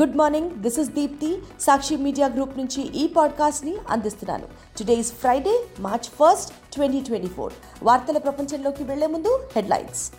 [0.00, 4.46] Good morning this is Deepti Sakshi media group నుంచి ఈ పాడ్కాస్ట్ని అందిస్తున్నాను.
[4.78, 10.12] Today is Friday March first twenty twenty four వార్తల ప్రపంచంలోకి వెళ్ళే ముందు హెడ్లైన్స్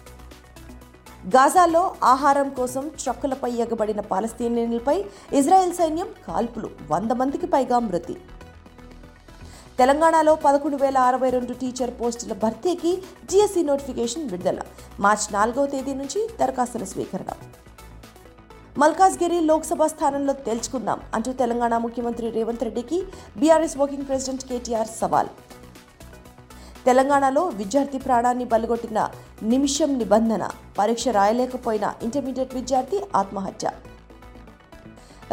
[1.28, 6.70] గాజాలో ఆహారం కోసం ట్రక్కులపై ఎగబడిన పాలస్తీనియన్లపై ఇజ్రాయెల్ సైన్యం కాల్పులు.
[6.92, 8.14] వంద మందికి పైగా మృతి.
[9.80, 14.60] తెలంగాణలో పదకొండు వేల అరవై రెండు టీచర్ పోస్టుల భర్తీకి జీఎస్సీ నోటిఫికేషన్ విడుదల.
[15.00, 17.34] మార్చి నాలుగవ తేదీ నుంచి దరఖాస్తుల స్వీకరణ.
[18.82, 22.98] మల్కాజ్గిరి లోక్సభ స్థానంలో తేల్చుకుందాం అంటూ తెలంగాణ ముఖ్యమంత్రి రేవంత్ రెడ్డికి
[23.40, 25.30] బీఆర్ఎస్ వర్కింగ్ ప్రెసిడెంట్ కేటీఆర్ సవాల్.
[26.88, 29.00] తెలంగాణలో విద్యార్థి ప్రాణాన్ని బలగొట్టిన
[29.52, 30.44] నిమిషం నిబంధన
[30.80, 33.66] పరీక్ష రాయలేకపోయిన ఇంటర్మీడియట్ విద్యార్థి ఆత్మహత్య.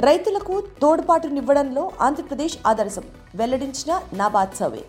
[0.07, 3.07] రైతులకు తోడ్పాటునివ్వడంలో ఆంధ్రప్రదేశ్ ఆదర్శం
[3.41, 4.83] వెల్లడించిన నాబాద్ సర్వే.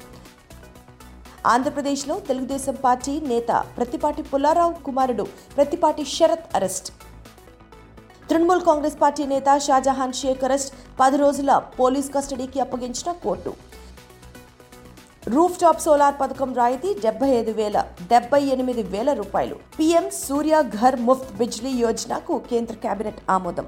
[1.53, 6.91] ఆంధ్రప్రదేశ్లో తెలుగుదేశం పార్టీ నేత ప్రతిపాటి పుల్లారావు కుమారుడు ప్రతిపాటి శరత్ అరెస్ట్.
[8.31, 13.51] తృణమూల్ కాంగ్రెస్ పార్టీ నేత షాజహాన్ షేక్ అరెస్ట్ పది రోజుల పోలీస్ కస్టడీకి అప్పగించిన కోర్టు.
[15.33, 17.77] రూఫ్ టాప్ సోలార్ పథకం రాయితీ డెబ్బై ఐదు వేల
[18.13, 19.57] డెబ్బై ఎనిమిది వేల రూపాయలు.
[19.77, 23.67] పీఎం సూర్య ఘర్ ముఫ్త్ బిజ్లీ యోజనకు కేంద్ర కేబినెట్ ఆమోదం.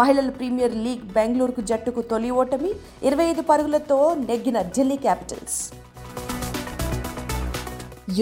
[0.00, 2.72] మహిళల ప్రీమియర్ లీగ్ బెంగళూరుకు జట్టుకు తొలి ఓటమి
[3.10, 5.60] ఇరవై ఐదు పరుగులతో నెగ్గిన ఢిల్లీ క్యాపిటల్స్.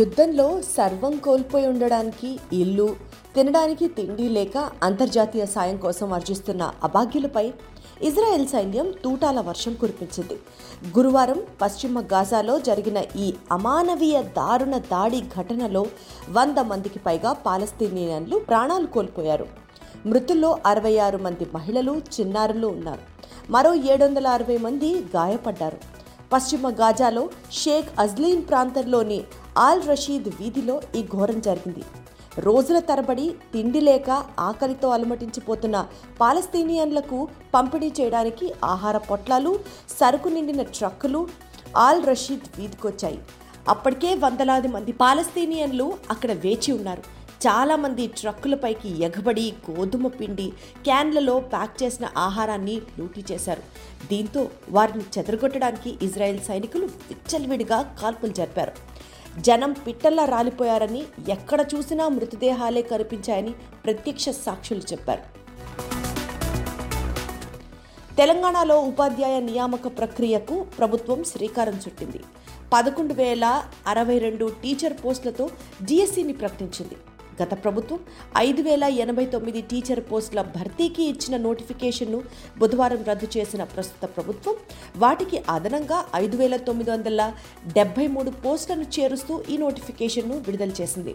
[0.01, 2.31] యుద్ధంలో సర్వం కోల్పోయి ఉండడానికి
[2.63, 2.91] ఇల్లు
[3.35, 7.53] తినడానికి తిండి లేక అంతర్జాతీయ సాయం కోసం అర్జిస్తున్న అభాగ్యులపై
[8.03, 10.37] ఇజ్రాయెల్ సైన్యం తూటాల వర్షం కురిపించింది.
[10.99, 15.87] గురువారం పశ్చిమ గాజాలో జరిగిన ఈ అమానవీయ దారుణ దాడి ఘటనలో
[16.31, 19.47] వంద మందికి పైగా పాలస్తీనియన్లు ప్రాణాలు కోల్పోయారు.
[20.07, 23.01] మృతుల్లో అరవై ఆరు మంది మహిళలు చిన్నారులు ఉన్నారు.
[23.51, 25.79] మరో ఏడు వందల అరవై మంది గాయపడ్డారు.
[26.33, 29.21] పశ్చిమ గాజాలో షేక్ అజ్లీన్ ప్రాంతంలోని
[29.59, 31.85] ఆల్ రషీద్ వీధిలో ఈ ఘోరం జరిగింది.
[32.39, 35.87] రోజుల తరబడి తిండి లేక ఆకలితో అలమటించిపోతున్న
[36.21, 39.59] పాలస్తీనియన్లకు పంపిణీ చేయడానికి ఆహార పొట్లాలు
[40.01, 41.29] సరుకు నిండిన ట్రక్కులు
[41.77, 43.21] ఆల్ రషీద్ వీధికొచ్చాయి.
[43.69, 47.03] అప్పటికే వందలాది మంది పాలస్తీనియన్లు అక్కడ వేచి ఉన్నారు.
[47.47, 50.53] చాలామంది ట్రక్కులపైకి ఎగబడి గోధుమ పిండి
[50.85, 53.63] క్యాన్లలో ప్యాక్ చేసిన ఆహారాన్ని లూటీ చేశారు.
[54.11, 58.94] దీంతో వారిని చెదరగొట్టడానికి ఇజ్రాయెల్ సైనికులు విచ్చలవిడిగా కాల్పులు జరిపారు.
[59.39, 63.51] జనం పిట్టల్లా రాలిపోయారని ఎక్కడ చూసినా మృతదేహాలే కనిపించాయని
[63.85, 65.23] ప్రత్యక్ష సాక్షులు చెప్పారు.
[68.15, 72.21] తెలంగాణలో ఉపాధ్యాయ నియామక ప్రక్రియకు ప్రభుత్వం శ్రీకారం చుట్టింది.
[72.73, 75.51] పదకొండు వేల అరవై రెండు టీచర్ పోస్టులతో
[75.83, 76.95] డిఎస్సిని ప్రకటించింది.
[77.41, 77.99] గత ప్రభుత్వం
[78.39, 82.19] ఐదు వేల ఎనభై తొమ్మిది టీచర్ పోస్టుల భర్తీకి ఇచ్చిన నోటిఫికేషన్ను
[82.59, 84.55] బుధవారం రద్దు చేసిన ప్రస్తుత ప్రభుత్వం
[84.97, 87.23] వాటికి అదనంగా ఐదు వేల తొమ్మిది వందల
[87.77, 91.15] డెబ్బై మూడు పోస్టులను చేరుస్తూ ఈ నోటిఫికేషన్ను విడుదల చేసింది.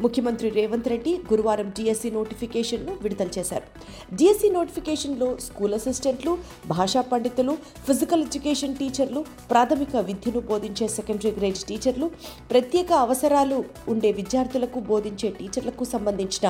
[0.00, 3.66] ముఖ్యమంత్రి రేవంత్ రెడ్డి గురువారం డిఎస్సి నోటిఫికేషన్ను విడుదల చేశారు.
[4.14, 6.34] డిఎస్సి నోటిఫికేషన్లో స్కూల్ అసిస్టెంట్లు
[6.74, 7.54] భాషా పండితులు
[7.86, 12.06] ఫిజికల్ ఎడ్యుకేషన్ టీచర్లు ప్రాథమిక విద్యను బోధించే సెకండరీ గ్రేడ్ టీచర్లు
[12.50, 13.58] ప్రత్యేక అవసరాలు
[13.92, 16.46] ఉండే విద్యార్థులకు బోధించే టీచర్ టీచర్లకు సంబంధించిన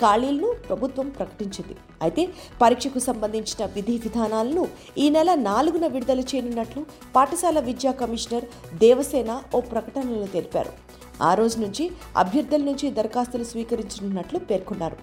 [0.00, 1.74] ఖాళీలను ప్రభుత్వం ప్రకటించింది.
[2.04, 2.22] అయితే
[2.62, 4.64] పరీక్షకు సంబంధించిన విధి విధానాలను
[5.02, 6.82] ఈ నెల నాలుగున విడుదల చేయనున్నట్లు
[7.16, 8.46] పాఠశాల విద్యా కమిషనర్
[8.84, 10.72] దేవసేన ఓ ప్రకటనలో తెలిపారు.
[11.22, 11.84] ఆ రోజు నుంచి
[12.16, 14.96] అభ్యర్థుల నుంచి దరఖాస్తులు స్వీకరించనున్నట్లు పేర్కొన్నారు.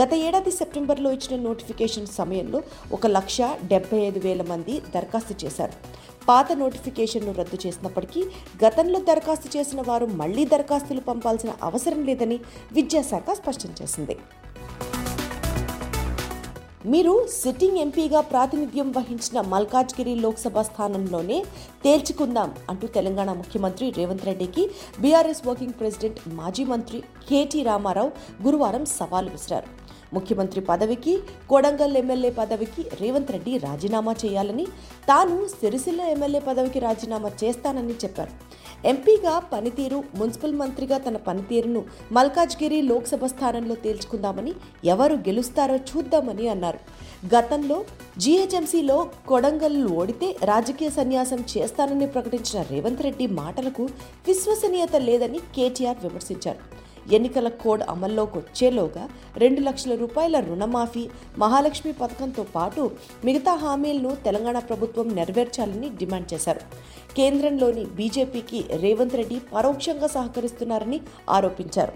[0.00, 5.72] గత ఏడాది సెప్టెంబర్లో ఇచ్చిన నోటిఫికేషన్ సమయంలో ఒక లక్ష డెబ్బై ఐదు వేల మంది దరఖాస్తు చేశారు.
[6.28, 8.22] పాత నోటిఫికేషన్ను రద్దు చేసినప్పటికీ
[8.64, 12.40] గతంలో దరఖాస్తు చేసిన వారు మళ్ళీ దరఖాస్తులు పంపాల్సిన అవసరం లేదని
[12.72, 14.16] విద్యాశాఖ స్పష్టం చేసింది.
[16.80, 21.38] మీరు సిట్టింగ్ ఎంపీగా ప్రాతినిధ్యం వహించిన మల్కాజ్గిరి లోక్సభ స్థానంలోనే
[21.82, 24.62] తేల్చుకుందాం అంటూ తెలంగాణ ముఖ్యమంత్రి రేవంత్ రెడ్డికి
[25.02, 28.12] బీఆర్ఎస్ వర్కింగ్ ప్రెసిడెంట్ మాజీ మంత్రి కేటీ రామారావు
[28.46, 29.68] గురువారం సవాల్ విసిరారు.
[30.12, 31.14] ముఖ్యమంత్రి పదవికి
[31.48, 34.66] కొడంగల్ ఎమ్మెల్యే పదవికి రేవంత్ రెడ్డి రాజీనామా చేయాలని
[35.08, 38.32] తాను సిరిసిల్ల ఎమ్మెల్యే పదవికి రాజీనామా చేస్తానని చెప్పారు.
[38.84, 44.52] ఎంపీగా పనితీరు మున్సిపల్ మంత్రిగా తన పనితీరును మల్కాజ్గిరి లోక్సభ స్థానంలో తేల్చుకుందామని
[44.84, 46.80] ఎవరు గెలుస్తారో చూద్దామని అన్నారు.
[47.34, 47.84] గతంలో
[48.18, 48.98] జీహెచ్ఎంసీలో
[49.28, 53.86] కొడంగల్ ఓడితే రాజకీయ సన్యాసం చేస్తానని ప్రకటించిన రేవంత్ రెడ్డి మాటలకు
[54.26, 56.79] విశ్వసనీయత లేదని కేటీఆర్ విమర్శించారు.
[57.12, 61.08] ఎన్నికల కోడ్ అమల్లోకి వచ్చేలోగా రెండు లక్షల రూపాయల రుణమాఫీ
[61.38, 62.90] మహాలక్ష్మి పథకంతో పాటు
[63.24, 66.60] మిగతా హామీలను తెలంగాణ ప్రభుత్వం నెరవేర్చాలని డిమాండ్ చేశారు.
[67.16, 71.92] కేంద్రంలోని బీజేపీకి రేవంత్ రెడ్డి పరోక్షంగా సహకరిస్తున్నారని ఆరోపించారు.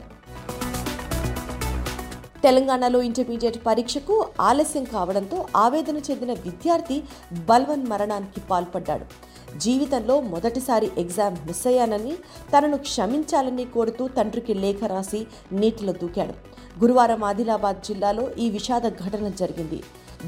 [2.43, 7.03] తెలంగాణలో ఇంటర్మీడియట్ పరీక్షకు ఆలస్యం కావడంతో ఆవేదన చెందిన విద్యార్థి
[7.33, 9.34] బల్వన్ మరణానికి పాల్పడ్డాడు.
[9.59, 12.15] జీవితంలో మొదటిసారి ఎగ్జామ్ మిస్ అయ్యానని
[12.53, 16.35] తనను క్షమించాలని కోరుతూ తండ్రికి లేఖ రాసి నీటిలో దూకాడు.
[16.83, 19.83] గురువారం ఆదిలాబాద్ జిల్లాలో ఈ విషాద ఘటన జరిగింది.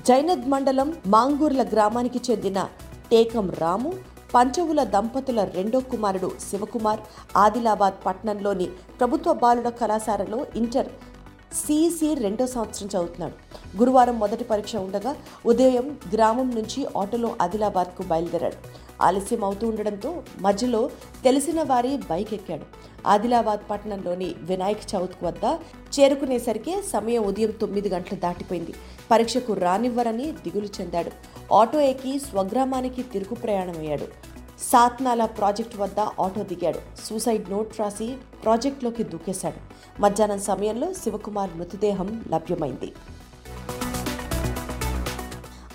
[0.06, 2.68] జైనద్ మండలం మాంగూర్ల గ్రామానికి చెందిన
[3.10, 3.92] టేకం రాము
[4.34, 7.00] పంచవుల దంపతుల రెండో కుమారుడు శివకుమార్
[7.36, 8.66] ఆదిలాబాద్ పట్టణంలోని
[8.98, 10.88] ప్రభుత్వ బాలుడ కళాశాలలో ఇంటర్
[11.54, 13.36] సిఈసి రెండో సంవత్సరం చదువుతున్నాడు.
[13.76, 18.85] గురువారం మొదటి పరీక్ష ఉండగా ఉదయం గ్రామం నుంచి ఆటోలో ఆదిలాబాద్కు బయలుదేరాడు.
[19.02, 20.90] ఆలస్యం అవుతూ ఉండడంతో మధ్యలో
[21.24, 25.58] తెలిసిన వారి బైక్ ఎక్కాడు ఆదిలాబాద్ పట్టణంలోని వినాయక్ చవిత్కు వద్ద
[26.00, 28.74] చేరుకునేసరికి సమయం ఉదయం తొమ్మిది గంటలు దాటిపోయింది.
[29.10, 31.10] పరీక్షకు రానివ్వరని దిగులు చెందాడు.
[31.54, 34.36] ఆటో ఎక్కి స్వగ్రామానికి తిరుగు ప్రయాణమయ్యాడు.
[34.60, 36.78] సాత్నాల ప్రాజెక్టు వద్ద ఆటో దిగాడు.
[37.04, 39.76] సూసైడ్ నోట్ రాసి ప్రాజెక్టులోకి దూకేశాడు.
[40.00, 42.92] మధ్యాహ్నం సమయంలో శివకుమార్ మృతదేహం లభ్యమైంది.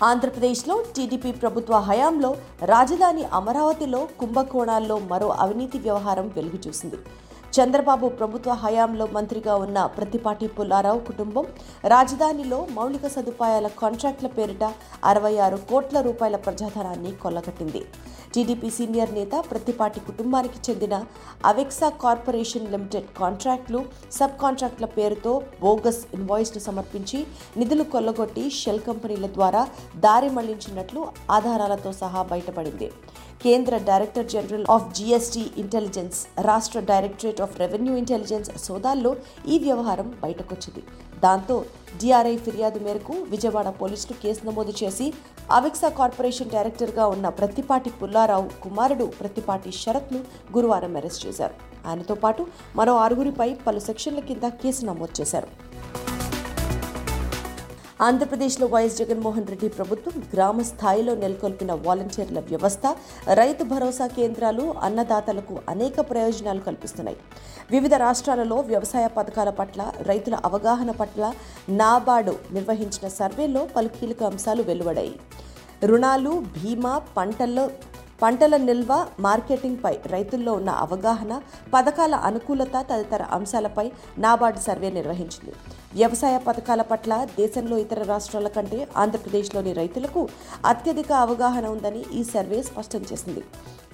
[0.06, 2.30] ఆంధ్రప్రదేశ్లో టీడీపీ ప్రభుత్వ హయాంలో
[2.70, 6.98] రాజధాని అమరావతిలో కుంభకోణాల్లో మరో అవినీతి వ్యవహారం వెలుగు చూసింది
[7.56, 11.44] చంద్రబాబు ప్రభుత్వ హయాంలో మంత్రిగా ఉన్న ప్రతిపాటి పుల్లారావు కుటుంబం
[11.92, 14.64] రాజధానిలో మౌలిక సదుపాయాల కాంట్రాక్టుల పేరిట
[15.10, 17.82] అరవై ఆరు కోట్ల రూపాయల ప్రజాధనాన్ని కొల్లగట్టింది.
[18.34, 20.94] టీడీపీ సీనియర్ నేత ప్రతిపాటి కుటుంబానికి చెందిన
[21.50, 23.80] అవెక్సా కార్పొరేషన్ లిమిటెడ్ కాంట్రాక్టులు
[24.18, 25.32] సబ్ కాంట్రాక్టుల పేరుతో
[25.64, 27.20] బోగస్ ఇన్వాయిస్ను సమర్పించి
[27.60, 29.62] నిధులు కొల్లగొట్టి షెల్ కంపెనీల ద్వారా
[30.06, 31.02] దారి మళ్ళించినట్లు
[31.38, 32.88] ఆధారాలతో సహా బయటపడింది.
[33.44, 36.18] కేంద్ర director general of GST intelligence
[36.50, 39.12] రాష్ట్ర డైరెక్టరేట్ ఆఫ్ రెవెన్యూ ఇంటెలిజెన్స్ సోదాల్లో
[39.52, 40.84] ఈ వ్యవహారం బయటకొచ్చింది.
[41.24, 41.56] దాంతో
[42.00, 45.06] డిఆర్ఐ ఫిర్యాదు మేరకు విజయవాడ పోలీసులు కేసు నమోదు చేసి
[45.56, 50.20] అవిక్సా కార్పొరేషన్ డైరెక్టర్గా ఉన్న ప్రత్తిపాటి పుల్లారావు కుమారుడు ప్రత్తిపాటి శరత్ను
[50.56, 51.54] గురువారం అరెస్ట్ చేశారు.
[51.88, 52.42] ఆయనతో పాటు
[52.76, 55.48] మరో ఆరుగురిపై పలు సెక్షన్ల కింద కేసు నమోదు చేశారు.
[58.06, 62.84] ఆంధ్రప్రదేశ్లో వైఎస్ జగన్మోహన్ రెడ్డి ప్రభుత్వం గ్రామ స్థాయిలో నెలకొల్పిన వాలంటీర్ల వ్యవస్థ
[63.40, 67.18] రైతు భరోసా కేంద్రాలు అన్నదాతలకు అనేక ప్రయోజనాలు కల్పిస్తున్నాయి.
[67.74, 71.32] వివిధ రాష్ట్రాలలో వ్యవసాయ పథకాల పట్ల రైతుల అవగాహన పట్ల
[71.82, 75.14] నాబార్డు నిర్వహించిన సర్వేలో పలు కీలక అంశాలు వెలువడాయి.
[75.90, 77.66] రుణాలు బీమా పంటల్లో
[78.22, 78.92] పంటల నిల్వ
[79.26, 81.32] మార్కెటింగ్పై రైతుల్లో ఉన్న అవగాహన
[81.76, 83.86] పథకాల అనుకూలత తదితర అంశాలపై
[84.24, 85.54] నాబార్డు సర్వే నిర్వహించింది.
[85.98, 90.22] వ్యవసాయ పథకాల పట్ల దేశంలో ఇతర రాష్ట్రాల కంటే ఆంధ్రప్రదేశ్లోని రైతులకు
[90.72, 93.42] అత్యధిక అవగాహన ఉందని ఈ సర్వే స్పష్టం చేసింది.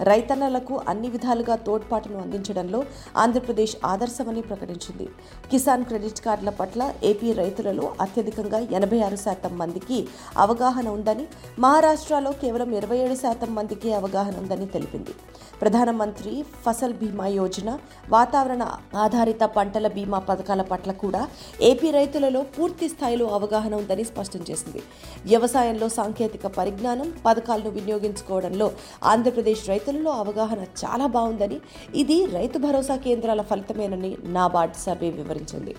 [0.09, 2.81] రైతన్నలకు అన్ని విధాలుగా తోడ్పాటును అందించడంలో
[3.23, 5.06] ఆంధ్రప్రదేశ్ ఆదర్శమని ప్రకటించింది.
[5.50, 9.99] కిసాన్ క్రెడిట్ కార్డుల పట్ల ఏపీ రైతులలో అత్యధికంగా ఎనభై ఆరు శాతం మందికి
[10.45, 11.25] అవగాహన ఉందని
[11.65, 15.15] మహారాష్ట్రలో కేవలం ఇరవై ఏడు శాతం మందికి అవగాహన ఉందని తెలిపింది.
[15.62, 16.33] ప్రధానమంత్రి
[16.65, 17.71] ఫసల్ బీమా యోజన
[18.11, 18.65] వాతావరణ
[19.05, 21.23] ఆధారిత పంటల బీమా పథకాల పట్ల కూడా
[21.71, 24.82] ఏపీ రైతులలో పూర్తి స్థాయిలో అవగాహన ఉందని స్పష్టం చేసింది.
[25.31, 28.69] వ్యవసాయంలో సాంకేతిక పరిజ్ఞానం పథకాలను వినియోగించుకోవడంలో
[29.12, 31.61] ఆంధ్రప్రదేశ్ రైతులలో అవగాహన చాలా బాగుందని
[32.02, 35.75] ఇది రైతు భరోసా కేంద్రాల ఫలితమేనని నాబార్డ్ సర్వే వివరించింది.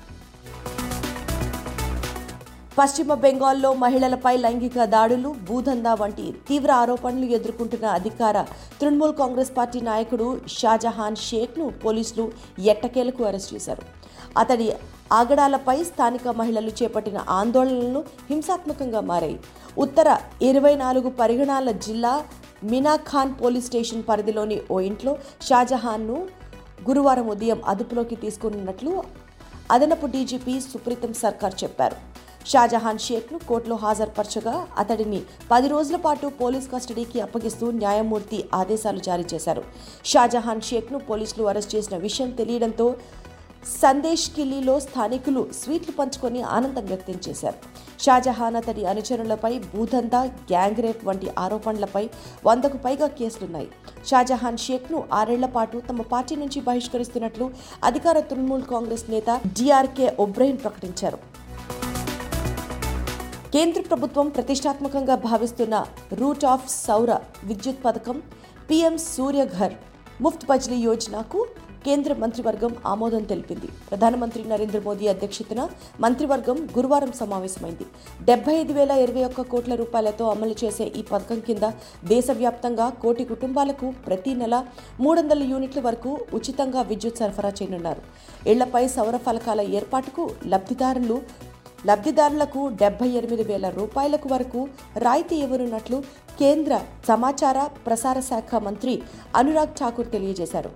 [2.77, 8.37] పశ్చిమ బెంగాల్లో మహిళలపై లైంగిక దాడులు భూదందా వంటి తీవ్ర ఆరోపణలు ఎదుర్కొంటున్న అధికార
[8.81, 10.27] తృణమూల్ కాంగ్రెస్ పార్టీ నాయకుడు
[10.57, 12.25] షాజహాన్ షేక్ను పోలీసులు
[12.73, 13.83] ఎట్టకేలకు అరెస్ట్ చేశారు.
[14.43, 14.67] అతడి
[15.11, 19.39] ఆగడాలపై స్థానిక మహిళలు చేపట్టిన ఆందోళనలు హింసాత్మకంగా మారాయి.
[19.77, 22.25] ఉత్తర ఇరవై నాలుగు పరిగణాల జిల్లా
[22.63, 26.27] మినాఖాన్ పోలీస్ స్టేషన్ పరిధిలోని ఓ ఇంట్లో షాజహాన్ను
[26.89, 29.03] గురువారం ఉదయం అదుపులోకి తీసుకున్నట్లు
[29.71, 31.97] అదనపు డీజీపీ సుప్రీతం సర్కార్ చెప్పారు.
[32.47, 39.63] షాజహాన్ షేక్ను కోర్టులో హాజరుపరచగా అతడిని పది రోజుల పాటు పోలీస్ కస్టడీకి అప్పగిస్తూ న్యాయమూర్తి ఆదేశాలు జారీ చేశారు.
[40.05, 42.95] షాజహాన్ షేక్ను పోలీసులు అరెస్ట్ చేసిన విషయం తెలియడంతో
[43.63, 47.57] సందేశ్ కిల్లీలో స్థానికులు స్వీట్లు పంచుకొని ఆనందం వ్యక్తం చేశారు.
[48.03, 52.09] షాజహాన్ అతడి అనుచరులపై భూదందా గ్యాంగ్ రేప్ వంటి ఆరోపణలపై
[52.45, 53.69] వందకు పైగా కేసులున్నాయి.
[54.09, 57.51] షాజహాన్ షేక్ను ఆరేళ్ళ పాటు తమ పార్టీ నుంచి బహిష్కరిస్తున్నట్లు
[57.89, 61.19] అధికార తృణమూల్ కాంగ్రెస్ నేత డిఆర్కే ఒబ్రెయిన్ ప్రకటించారు.
[63.53, 67.11] కేంద్ర ప్రభుత్వం ప్రతిష్టాత్మకంగా భావిస్తున్న రూట్ ఆఫ్ సౌర
[67.43, 68.21] విద్యుత్ పథకం
[68.69, 69.73] పీఎం సూర్యఘర్
[70.21, 71.39] ముఫ్త్ బజ్లీ యోజనకు
[71.85, 73.67] కేంద్ర మంత్రివర్గం ఆమోదం తెలిపింది.
[73.89, 75.61] ప్రధానమంత్రి నరేంద్ర మోదీ అధ్యక్షతన
[76.03, 77.85] మంత్రివర్గం గురువారం సమావేశమైంది.
[78.29, 81.65] డెబ్బై ఐదు వేల ఇరవై ఒక్క కోట్ల రూపాయలతో అమలు చేసే ఈ పథకం కింద
[82.13, 84.55] దేశవ్యాప్తంగా కోటి కుటుంబాలకు ప్రతి నెల
[85.03, 88.03] మూడు వందల యూనిట్ల వరకు ఉచితంగా విద్యుత్ సరఫరా చేయనున్నారు.
[88.53, 91.17] ఇళ్ళపై సౌర ఫలకాల ఏర్పాటుకు లబ్ధిదారులు
[91.89, 94.61] లబ్ధిదారులకు డెబ్బై ఎనిమిది వేల రూపాయలకు వరకు
[95.05, 95.97] రాయితీ ఇవ్వనున్నట్లు
[96.39, 96.73] కేంద్ర
[97.07, 98.93] సమాచార ప్రసార శాఖ మంత్రి
[99.41, 100.71] అనురాగ్ ఠాకూర్ తెలియజేశారు.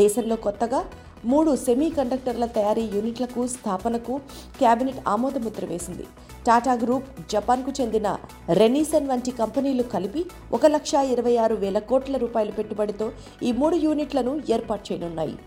[0.00, 0.80] దేశంలో కొత్తగా
[1.24, 4.20] మూడు సెమీ కండక్టర్ల తయారీ యూనిట్లకు స్థాపనకు
[4.60, 6.06] కేబినెట్ ఆమోదముద్ర వేసింది.
[6.46, 8.18] టాటా గ్రూప్ జపాన్కు చెందిన
[8.48, 14.40] రెనీసన్ వంటి కంపెనీలు కలిపి ఒక లక్ష ఇరవై ఆరు వేల కోట్ల రూపాయల పెట్టుబడితో ఈ మూడు యూనిట్లను
[14.50, 15.38] ఏర్పాటు చేయనున్నాయి.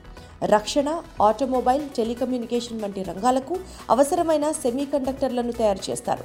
[0.43, 3.57] రక్షణ ఆటోమొబైల్ టెలికమ్యూనికేషన్ వంటి రంగాలకు
[3.89, 6.23] అవసరమైన సెమీ కండక్టర్లను తయారు చేస్తారు.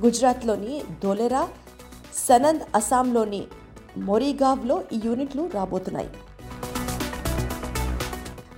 [0.00, 1.48] గుజరాత్లోని ధోలెరా
[2.26, 3.42] సనంద్ అస్సాంలోని
[3.98, 6.10] మొరీగావ్లో ఈ యూనిట్లు రాబోతున్నాయి.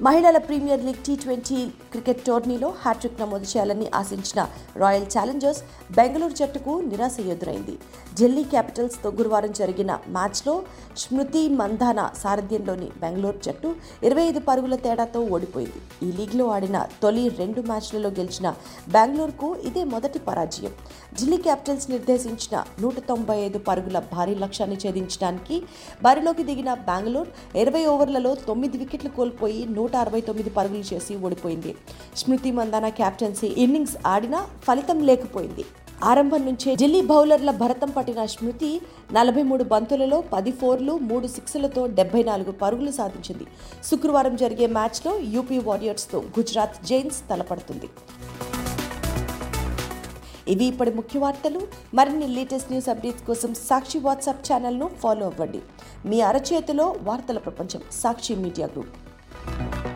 [0.06, 1.60] మహిళల premier league T twenty
[1.92, 4.40] cricket టోర్నీలో హ్యాట్రిక్ నమోదు చేయాలని ఆశించిన
[4.82, 5.60] రాయల్ ఛాలెంజర్స్
[5.96, 7.74] బెంగళూరు జట్టుకు నిరాశ ఎదురైంది.
[8.18, 10.54] ఢిల్లీ క్యాపిటల్స్తో గురువారం జరిగిన మ్యాచ్లో
[11.02, 13.68] స్మృతి మంధాన సారథ్యంలోని బెంగళూరు జట్టు
[14.08, 15.80] ఇరవై ఐదు పరుగుల తేడాతో ఓడిపోయింది.
[16.06, 18.48] ఈ లీగ్లో ఆడిన తొలి రెండు మ్యాచ్లలో గెలిచిన
[18.96, 20.72] బెంగళూరుకు ఇదే మొదటి పరాజయం.
[21.18, 25.58] ఢిల్లీ క్యాపిటల్స్ నిర్దేశించిన నూట తొంభై ఐదు పరుగుల భారీ లక్ష్యాన్ని ఛేదించడానికి
[26.06, 27.30] బరిలోకి దిగిన బెంగళూరు
[27.64, 31.74] ఇరవై ఓవర్లలో తొమ్మిది వికెట్లు కోల్పోయి నూట అరవై తొమ్మిది పరుగులు చేసి ఓడిపోయింది.
[32.16, 35.64] స్మృతి మందాన క్యాప్టెన్సీ ఇన్నింగ్స్ ఆడినా ఫలితం లేకపోయింది.
[36.04, 38.80] ఆరంభం నుంచే ఢిల్లీ బౌలర్ల భరతం పట్టిన స్మృతి
[39.12, 43.46] నలభై మూడు బంతులలో పది ఫోర్లు మూడు సిక్స్లతో డెబ్బై నాలుగు పరుగులు సాధించింది.
[43.84, 47.90] శుక్రవారం జరిగే మ్యాచ్లో యూపీ వారియర్స్తో గుజరాత్ జైన్స్ తలపడుతుంది.
[50.48, 51.60] ఇవి ఇప్పటి ముఖ్య వార్తలు.
[51.94, 55.60] మరిన్ని లేటెస్ట్ న్యూస్ అప్డేట్స్ కోసం సాక్షి వాట్సాప్ ఛానల్ను ఫాలో అవ్వండి.
[56.06, 58.94] మీ అరచేతిలో వార్తల ప్రపంచం Sakshi media group.
[59.48, 59.87] Thank you.